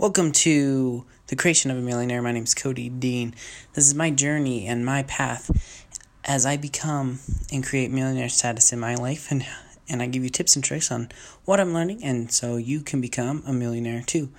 [0.00, 2.22] Welcome to the creation of a millionaire.
[2.22, 3.34] My name is Cody Dean.
[3.74, 5.84] This is my journey and my path
[6.24, 7.18] as I become
[7.52, 9.44] and create millionaire status in my life and
[9.90, 11.10] and I give you tips and tricks on
[11.44, 14.30] what I'm learning and so you can become a millionaire too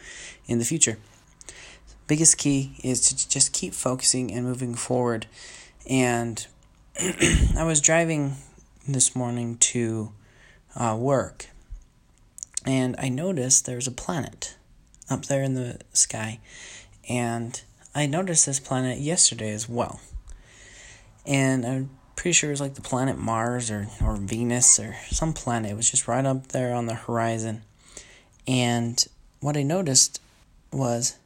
[0.48, 0.98] in the future.
[2.08, 5.28] Biggest key is to just keep focusing and moving forward.
[5.88, 6.44] And
[7.56, 8.38] I was driving
[8.88, 10.12] this morning to
[10.76, 11.50] uh, work
[12.66, 14.56] and I noticed there's a planet
[15.12, 16.40] up there in the sky.
[17.10, 17.62] And
[17.94, 20.00] I noticed this planet yesterday as well.
[21.26, 25.34] And I'm pretty sure it was like the planet Mars or, or Venus or some
[25.34, 25.72] planet.
[25.72, 27.64] It was just right up there on the horizon.
[28.48, 29.04] And
[29.40, 30.22] what I noticed
[30.72, 31.18] was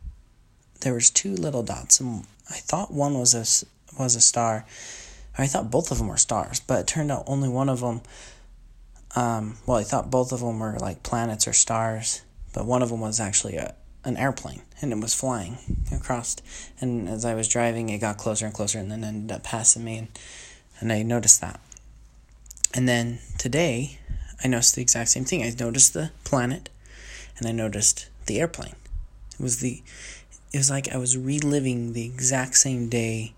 [0.82, 3.66] there was two little dots and I thought one was a
[3.99, 4.66] was a star.
[5.38, 8.02] I thought both of them were stars, but it turned out only one of them
[9.16, 12.22] um, well, I thought both of them were like planets or stars,
[12.55, 15.58] but one of them was actually a, an airplane and it was flying
[15.94, 16.38] across.
[16.80, 19.84] And as I was driving, it got closer and closer and then ended up passing
[19.84, 19.98] me.
[19.98, 20.07] And,
[20.80, 21.60] and I noticed that.
[22.74, 23.99] And then today,
[24.41, 25.43] I noticed the exact same thing.
[25.43, 26.70] I noticed the planet
[27.38, 28.76] and I noticed the airplane.
[29.37, 29.84] It was the
[30.54, 33.34] it was like I was reliving the exact same day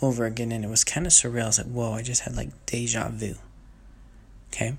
[0.00, 1.42] over again and it was kind of surreal.
[1.42, 3.34] I was like, whoa, I just had like deja vu.
[4.50, 4.74] Okay?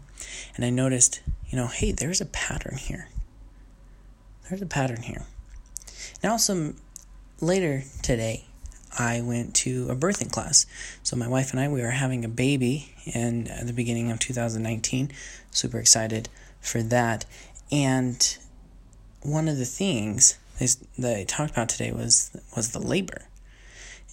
[0.55, 3.09] And I noticed, you know, hey, there's a pattern here.
[4.49, 5.23] There's a pattern here.
[6.23, 6.75] Now, some
[7.41, 8.45] later today,
[8.97, 10.65] I went to a birthing class.
[11.03, 14.19] So my wife and I, we were having a baby in uh, the beginning of
[14.19, 15.11] 2019.
[15.51, 16.29] Super excited
[16.61, 17.25] for that.
[17.71, 18.38] And
[19.21, 23.27] one of the things they, they talked about today was was the labor,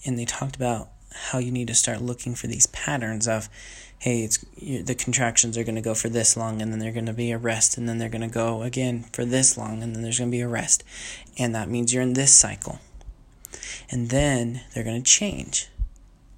[0.05, 3.49] and they talked about how you need to start looking for these patterns of
[4.03, 7.07] hey it's the contractions are going to go for this long and then they're going
[7.07, 9.95] to be a rest and then they're going to go again for this long and
[9.95, 10.83] then there's going to be a rest.
[11.39, 12.81] And that means you're in this cycle.
[13.91, 15.69] And then they're going to change.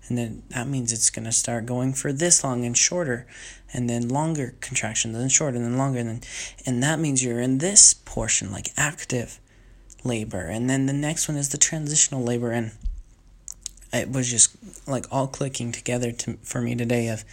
[0.06, 3.26] And then that means it's going to start going for this long and shorter
[3.72, 6.20] and then longer contractions and shorter and then longer and then
[6.66, 9.40] and that means you're in this portion like active
[10.04, 10.42] labor.
[10.42, 12.50] And then the next one is the transitional labor.
[12.50, 12.72] And
[13.90, 14.54] it was just
[14.86, 17.24] like all clicking together to for me today of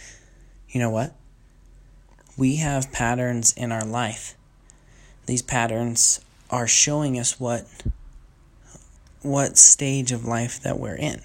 [0.72, 1.14] you know what
[2.36, 4.34] we have patterns in our life
[5.26, 7.66] these patterns are showing us what
[9.22, 11.20] what stage of life that we're in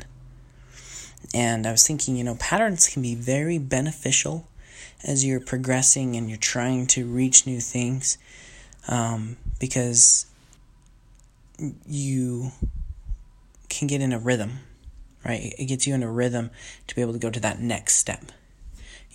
[1.34, 4.48] and i was thinking you know patterns can be very beneficial
[5.04, 8.18] as you're progressing and you're trying to reach new things
[8.88, 10.26] um, because
[11.86, 12.52] you
[13.70, 14.60] can get in a rhythm
[15.28, 15.54] right?
[15.58, 16.52] It gets you in a rhythm
[16.88, 18.32] to be able to go to that next step.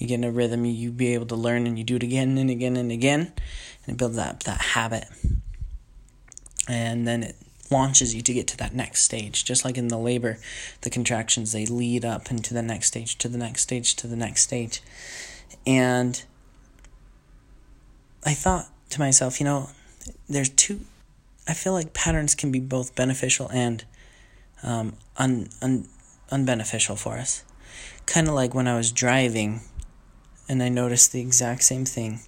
[0.02, 2.36] You get in a rhythm, you be able to learn and you do it again
[2.36, 3.32] and again and again,
[3.86, 5.04] and it builds that, that habit.
[6.68, 7.36] And then it
[7.70, 9.44] launches you to get to that next stage.
[9.44, 10.38] Just like in the labor,
[10.80, 14.16] the contractions, they lead up into the next stage, to the next stage, to the
[14.16, 14.82] next stage.
[15.64, 16.20] And
[18.24, 19.70] I thought to myself, you know,
[20.28, 20.80] there's two,
[21.46, 23.84] I feel like patterns can be both beneficial and
[24.64, 25.86] um, un, un,
[26.28, 27.44] unbeneficial for us.
[28.06, 29.60] Kind of like when I was driving
[30.52, 32.20] and I noticed the exact same thing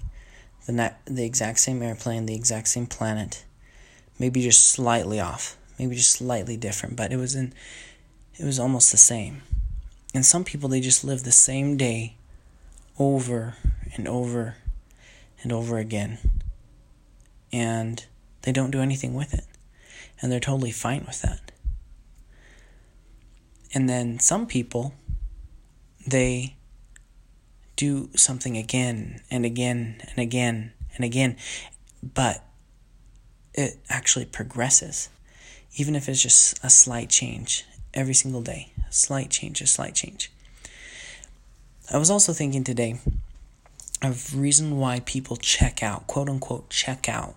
[0.64, 3.44] the, na- the exact same airplane, the exact same planet,
[4.18, 7.52] maybe just slightly off, maybe just slightly different, but it was in
[8.38, 9.42] it was almost the same.
[10.14, 12.16] And some people they just live the same day
[12.98, 13.56] over
[13.94, 14.56] and over
[15.42, 16.16] and over again.
[17.52, 18.06] And
[18.40, 19.44] they don't do anything with it.
[20.22, 21.52] And they're totally fine with that.
[23.74, 24.94] And then some people,
[26.06, 26.56] they
[27.76, 31.36] do something again and again and again and again,
[32.02, 32.44] but
[33.52, 35.08] it actually progresses.
[35.76, 39.94] Even if it's just a slight change every single day, a slight change, a slight
[39.94, 40.30] change.
[41.92, 43.00] I was also thinking today
[44.02, 47.34] of reason why people check out, quote unquote, check out.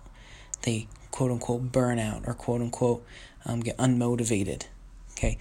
[0.62, 3.04] They quote unquote burn out or quote unquote
[3.44, 4.66] um, get unmotivated.
[5.12, 5.38] Okay,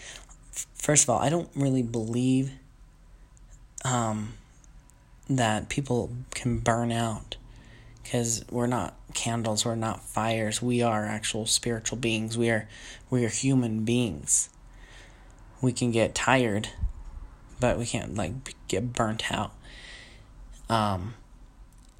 [0.76, 2.52] first of all, I don't really believe
[3.86, 4.34] um,
[5.30, 7.38] that people can burn out
[8.04, 10.62] because we're not candles, we're not fires.
[10.62, 12.38] We are actual spiritual beings.
[12.38, 12.68] We are
[13.10, 14.50] we are human beings.
[15.62, 16.70] We can get tired,
[17.60, 19.52] but we can't like get burnt out.
[20.70, 21.16] Um,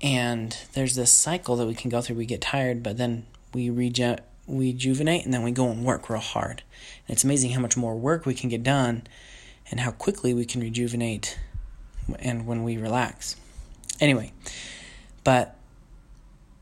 [0.02, 2.18] and there's this cycle that we can go through.
[2.18, 6.10] We get tired, but then we regen we rejuvenate and then we go and work
[6.10, 6.64] real hard.
[7.08, 9.06] And it's amazing how much more work we can get done
[9.70, 11.38] and how quickly we can rejuvenate
[12.20, 13.36] and when we relax.
[14.00, 14.32] Anyway,
[15.24, 15.56] but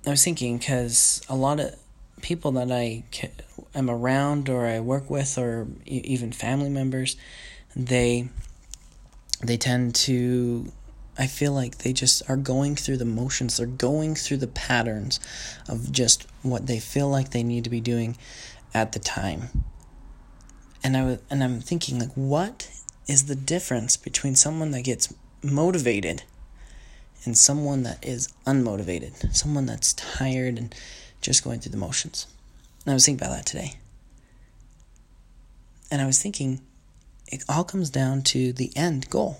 [0.05, 1.75] I was thinking because a lot of
[2.21, 3.03] people that I
[3.73, 7.17] am around or I work with or even family members,
[7.75, 8.29] they
[9.43, 10.71] they tend to
[11.17, 13.57] I feel like they just are going through the motions.
[13.57, 15.19] They're going through the patterns
[15.69, 18.17] of just what they feel like they need to be doing
[18.73, 19.63] at the time.
[20.83, 22.69] And I and I'm thinking like what
[23.07, 25.13] is the difference between someone that gets
[25.45, 26.23] motivated
[27.25, 30.75] and someone that is unmotivated, someone that's tired and
[31.21, 32.27] just going through the motions.
[32.85, 33.73] And I was thinking about that today.
[35.89, 36.61] And I was thinking
[37.27, 39.39] it all comes down to the end goal.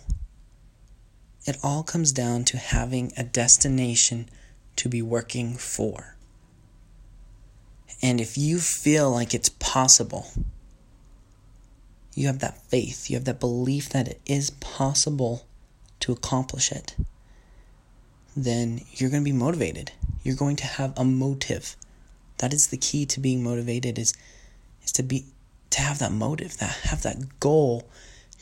[1.45, 4.29] It all comes down to having a destination
[4.77, 6.15] to be working for.
[8.01, 10.27] And if you feel like it's possible,
[12.15, 15.45] you have that faith, you have that belief that it is possible
[16.05, 16.95] to accomplish it,
[18.37, 19.91] then you're going to be motivated.
[20.23, 21.75] You're going to have a motive.
[22.37, 24.13] That is the key to being motivated is
[24.83, 25.25] is to be
[25.71, 27.89] to have that motive, that have that goal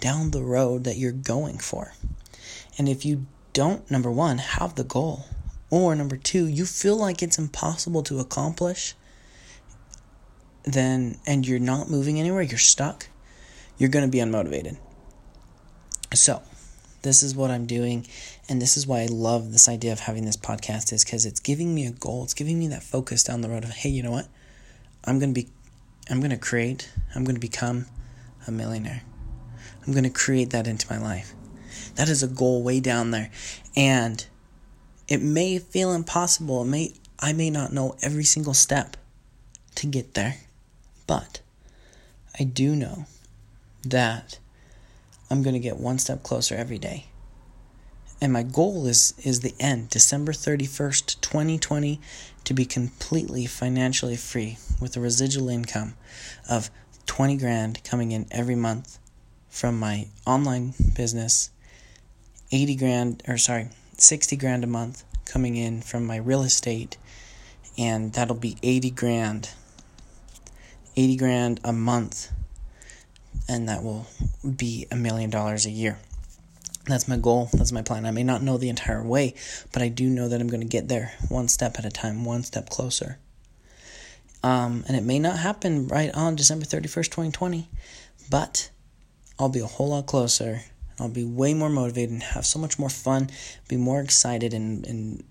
[0.02, 1.94] down the road that you're going for.
[2.78, 5.26] And if you don't number 1 have the goal
[5.70, 8.96] or number 2 you feel like it's impossible to accomplish
[10.64, 13.08] then and you're not moving anywhere, you're stuck,
[13.78, 14.78] you're going to be unmotivated.
[16.14, 16.42] So,
[17.04, 18.08] this is what I'm doing
[18.50, 21.40] and this is why I love this idea of having this podcast is cuz it's
[21.40, 22.24] giving me a goal.
[22.24, 24.28] It's giving me that focus down the road of hey, you know what?
[25.06, 25.50] I'm going to be
[26.10, 27.86] I'm going to create, I'm going to become
[28.48, 29.04] a millionaire.
[29.86, 31.34] I'm going to create that into my life.
[31.96, 33.32] That is a goal way down there.
[33.76, 34.26] And
[35.08, 36.64] it may feel impossible.
[36.64, 38.98] It may I may not know every single step
[39.76, 40.38] to get there.
[41.08, 41.42] But
[42.40, 43.06] I do know
[43.84, 44.40] that
[45.34, 47.08] I'm going to get one step closer every day.
[48.22, 52.00] And my goal is is the end, December 31st, 2020,
[52.44, 55.96] to be completely financially free with a residual income
[56.48, 56.70] of
[57.08, 59.00] 20 grand coming in every month
[59.50, 61.50] from my online business,
[62.52, 66.96] 80 grand or sorry, 60 grand a month coming in from my real estate
[67.76, 69.50] and that'll be 80 grand
[70.96, 72.32] 80 grand a month
[73.48, 74.08] and that will
[74.56, 75.98] be a million dollars a year.
[76.86, 77.50] That's my goal.
[77.54, 78.06] That's my plan.
[78.06, 79.36] I may not know the entire way,
[79.72, 82.26] but I do know that I'm going to get there one step at a time,
[82.26, 83.20] one step closer.
[84.44, 87.70] Um, and it may not happen right on December 31st, 2020,
[88.30, 88.70] but
[89.40, 90.62] I'll be a whole lot closer.
[91.00, 93.30] I'll be way more motivated and have so much more fun,
[93.70, 95.24] be more excited, and, and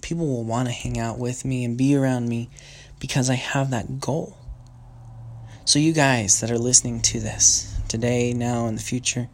[0.00, 2.48] people will want to hang out with me and be around me
[2.98, 4.36] because I have that goal.
[5.66, 9.28] So, you guys that are listening to this today, now, in the future,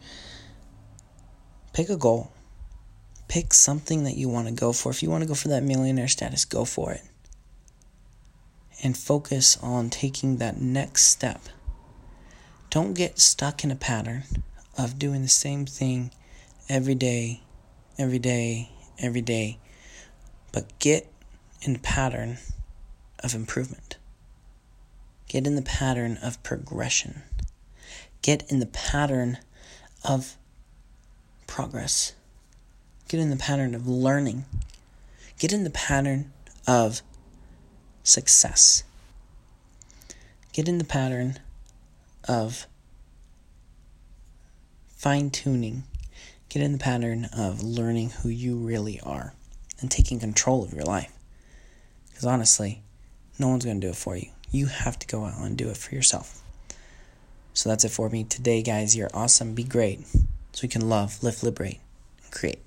[1.73, 2.31] pick a goal.
[3.27, 4.89] Pick something that you want to go for.
[4.89, 7.03] If you want to go for that millionaire status, go for it.
[8.83, 11.39] And focus on taking that next step.
[12.71, 14.23] Don't get stuck in a pattern
[14.75, 16.09] of doing the same thing
[16.67, 17.43] every day,
[17.99, 19.59] every day, every day,
[20.51, 21.13] but get
[21.61, 22.39] in a pattern
[23.23, 23.97] of improvement.
[25.33, 27.23] Get in the pattern of progression.
[28.21, 29.39] Get in the pattern
[30.05, 30.37] of
[31.47, 32.13] progress.
[33.07, 34.45] Get in the pattern of learning.
[35.39, 36.31] Get in the pattern
[36.67, 37.01] of
[38.03, 38.83] success.
[40.51, 41.39] Get in the pattern
[42.27, 42.67] of
[44.95, 45.81] fine tuning.
[46.47, 49.33] Get in the pattern of learning who you really are
[49.81, 51.11] and taking control of your life.
[52.09, 52.83] Because honestly,
[53.39, 54.29] no one's going to do it for you.
[54.53, 56.41] You have to go out and do it for yourself.
[57.53, 58.95] So that's it for me today, guys.
[58.95, 59.53] You're awesome.
[59.53, 60.05] Be great
[60.53, 61.79] so we can love, live, liberate,
[62.23, 62.62] and create.